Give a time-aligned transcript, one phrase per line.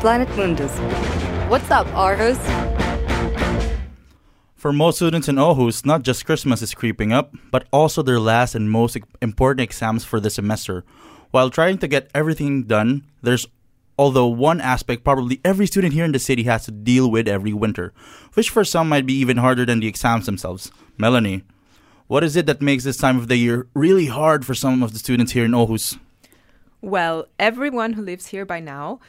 [0.00, 0.70] Planet Mundus.
[1.48, 2.38] What's up, Aarhus?
[4.54, 8.54] For most students in Aarhus, not just Christmas is creeping up, but also their last
[8.54, 10.84] and most important exams for the semester.
[11.32, 13.46] While trying to get everything done, there's
[13.98, 17.52] although one aspect probably every student here in the city has to deal with every
[17.52, 17.92] winter,
[18.34, 20.70] which for some might be even harder than the exams themselves.
[20.96, 21.42] Melanie,
[22.06, 24.92] what is it that makes this time of the year really hard for some of
[24.92, 25.98] the students here in Aarhus?
[26.80, 29.00] Well, everyone who lives here by now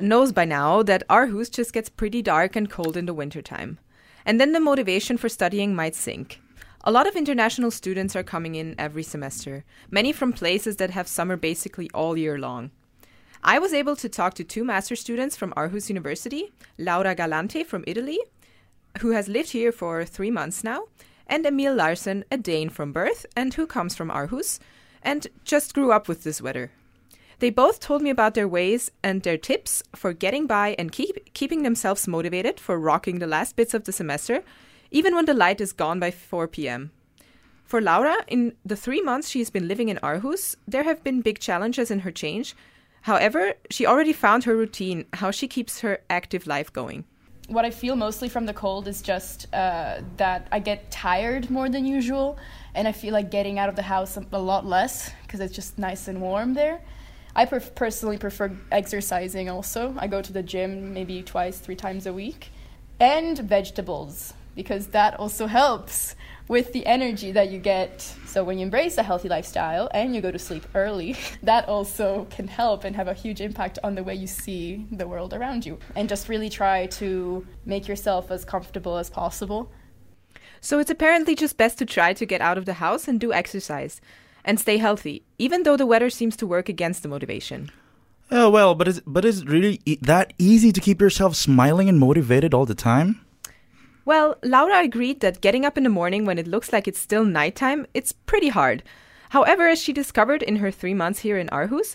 [0.00, 3.78] knows by now that Aarhus just gets pretty dark and cold in the wintertime.
[4.24, 6.40] And then the motivation for studying might sink.
[6.84, 11.08] A lot of international students are coming in every semester, many from places that have
[11.08, 12.70] summer basically all year long.
[13.42, 17.84] I was able to talk to two master students from Aarhus University, Laura Galante from
[17.86, 18.18] Italy,
[19.00, 20.84] who has lived here for three months now,
[21.26, 24.58] and Emil Larsen, a Dane from birth and who comes from Aarhus
[25.02, 26.70] and just grew up with this weather.
[27.40, 31.32] They both told me about their ways and their tips for getting by and keep,
[31.34, 34.42] keeping themselves motivated for rocking the last bits of the semester,
[34.90, 36.90] even when the light is gone by 4 p.m.
[37.64, 41.38] For Laura, in the three months she's been living in Aarhus, there have been big
[41.38, 42.56] challenges in her change.
[43.02, 47.04] However, she already found her routine, how she keeps her active life going.
[47.46, 51.68] What I feel mostly from the cold is just uh, that I get tired more
[51.68, 52.36] than usual,
[52.74, 55.78] and I feel like getting out of the house a lot less because it's just
[55.78, 56.80] nice and warm there.
[57.38, 59.94] I personally prefer exercising also.
[59.96, 62.50] I go to the gym maybe twice, three times a week.
[62.98, 66.16] And vegetables, because that also helps
[66.48, 68.00] with the energy that you get.
[68.26, 72.26] So when you embrace a healthy lifestyle and you go to sleep early, that also
[72.28, 75.64] can help and have a huge impact on the way you see the world around
[75.64, 75.78] you.
[75.94, 79.70] And just really try to make yourself as comfortable as possible.
[80.60, 83.32] So it's apparently just best to try to get out of the house and do
[83.32, 84.00] exercise
[84.48, 87.70] and stay healthy, even though the weather seems to work against the motivation.
[88.30, 91.88] Oh well, but is but is it really e- that easy to keep yourself smiling
[91.88, 93.20] and motivated all the time?
[94.06, 97.24] Well, Laura agreed that getting up in the morning when it looks like it's still
[97.26, 98.82] nighttime, it's pretty hard.
[99.30, 101.94] However, as she discovered in her 3 months here in Aarhus,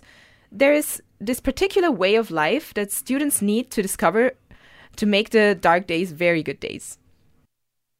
[0.52, 4.34] there is this particular way of life that students need to discover
[4.98, 7.00] to make the dark days very good days.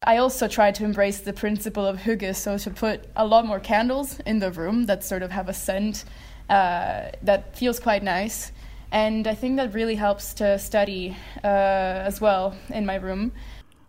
[0.06, 3.58] I also try to embrace the principle of hygge, so to put a lot more
[3.58, 6.04] candles in the room that sort of have a scent
[6.50, 8.52] uh, that feels quite nice.
[8.92, 13.32] And I think that really helps to study uh, as well in my room.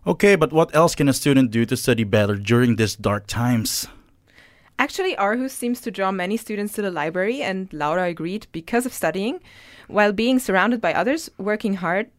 [0.06, 3.86] Okay, but what else can a student do to study better during these dark times?
[4.78, 8.92] Actually, Aarhus seems to draw many students to the library, and Laura agreed because of
[8.92, 9.40] studying.
[9.88, 12.10] While being surrounded by others, working hard,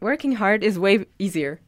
[0.00, 1.60] working hard is way easier.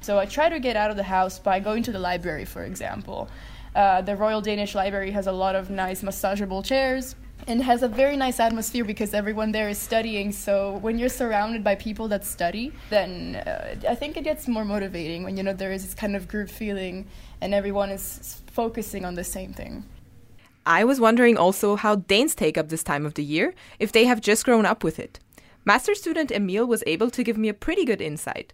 [0.00, 2.64] So I try to get out of the house by going to the library, for
[2.64, 3.28] example.
[3.74, 7.14] Uh, the Royal Danish Library has a lot of nice massageable chairs
[7.46, 10.32] and has a very nice atmosphere because everyone there is studying.
[10.32, 14.64] So when you're surrounded by people that study, then uh, I think it gets more
[14.64, 17.06] motivating when you know there is this kind of group feeling
[17.40, 19.84] and everyone is focusing on the same thing.
[20.66, 24.04] I was wondering also how Danes take up this time of the year if they
[24.04, 25.18] have just grown up with it.
[25.64, 28.52] Master student Emil was able to give me a pretty good insight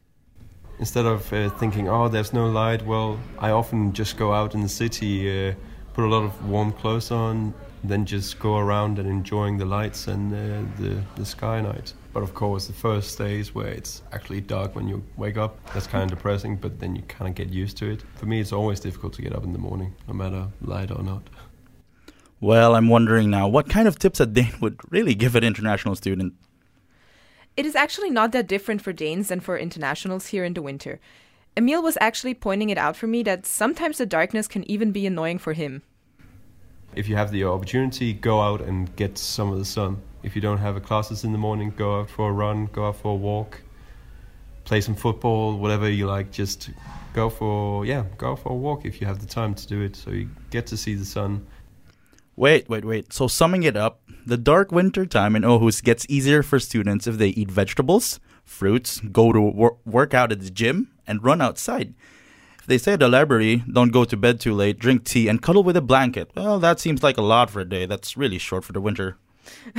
[0.85, 4.61] instead of uh, thinking, oh, there's no light, well, I often just go out in
[4.61, 5.55] the city, uh,
[5.95, 10.09] put a lot of warm clothes on, then just go around and enjoying the lights
[10.09, 11.95] and uh, the, the sky night.
[12.13, 15.87] But of course, the first days where it's actually dark when you wake up, that's
[15.87, 18.05] kind of depressing, but then you kind of get used to it.
[18.17, 21.03] For me, it's always difficult to get up in the morning, no matter light or
[21.03, 21.23] not.
[22.43, 25.97] Well, I'm wondering now, what kind of tips a Dane would really give an international
[25.97, 26.35] student?
[27.57, 30.99] It is actually not that different for Danes than for internationals here in the winter.
[31.57, 35.07] Emil was actually pointing it out for me that sometimes the darkness can even be
[35.07, 35.83] annoying for him.
[36.97, 40.03] If you have the opportunity, go out and get some of the sun.
[40.25, 42.89] If you don't have a classes in the morning, go out for a run, go
[42.89, 43.61] out for a walk,
[44.65, 46.33] play some football, whatever you like.
[46.33, 46.71] Just
[47.13, 49.95] go for yeah, go for a walk if you have the time to do it.
[49.95, 51.47] So you get to see the sun.
[52.37, 53.13] Wait, wait, wait.
[53.13, 57.19] So summing it up, the dark winter time in Aarhus gets easier for students if
[57.19, 61.95] they eat vegetables, fruits, go to wor- work out at the gym, and run outside.
[62.59, 65.43] If they stay at the library, don't go to bed too late, drink tea, and
[65.43, 67.87] cuddle with a blanket, well, that seems like a lot for a day.
[67.87, 69.17] That's really short for the winter.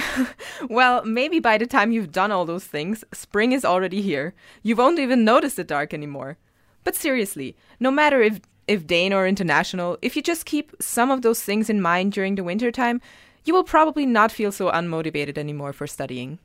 [0.70, 4.34] well, maybe by the time you've done all those things, spring is already here.
[4.64, 6.38] You won't even notice the dark anymore.
[6.84, 11.22] But seriously, no matter if if Dane or international, if you just keep some of
[11.22, 13.02] those things in mind during the winter time,
[13.44, 16.40] you will probably not feel so unmotivated anymore for studying.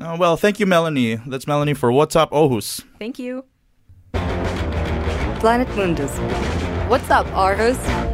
[0.00, 1.16] Oh, well, thank you, Melanie.
[1.26, 2.84] That's Melanie for What's Up Aarhus.
[2.98, 3.44] Thank you.
[4.12, 6.16] Planet Mundus.
[6.88, 8.11] What's up, Aarhus?